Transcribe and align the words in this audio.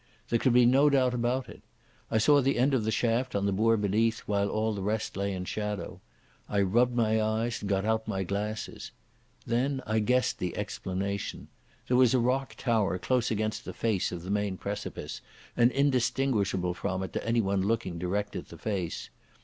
There 0.29 0.39
could 0.39 0.53
be 0.53 0.65
no 0.65 0.89
doubt 0.89 1.13
about 1.13 1.47
it. 1.47 1.61
I 2.09 2.17
saw 2.17 2.41
the 2.41 2.57
end 2.57 2.73
of 2.73 2.85
the 2.85 2.89
shaft 2.91 3.35
on 3.35 3.45
the 3.45 3.51
moor 3.51 3.77
beneath, 3.77 4.21
while 4.21 4.49
all 4.49 4.73
the 4.73 4.81
rest 4.81 5.15
lay 5.15 5.31
in 5.31 5.45
shadow. 5.45 6.01
I 6.49 6.61
rubbed 6.63 6.95
my 6.95 7.21
eyes, 7.21 7.61
and 7.61 7.69
got 7.69 7.85
out 7.85 8.07
my 8.07 8.23
glasses. 8.23 8.89
Then 9.45 9.79
I 9.85 9.99
guessed 9.99 10.39
the 10.39 10.57
explanation. 10.57 11.49
There 11.87 11.97
was 11.97 12.15
a 12.15 12.19
rock 12.19 12.55
tower 12.57 12.97
close 12.97 13.29
against 13.29 13.63
the 13.63 13.73
face 13.73 14.11
of 14.11 14.23
the 14.23 14.31
main 14.31 14.57
precipice 14.57 15.21
and 15.55 15.69
indistinguishable 15.71 16.73
from 16.73 17.03
it 17.03 17.13
to 17.13 17.23
anyone 17.23 17.61
looking 17.61 17.99
direct 17.99 18.35
at 18.35 18.47
the 18.49 18.57
face. 18.57 19.11